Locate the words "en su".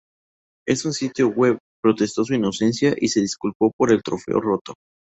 0.67-0.93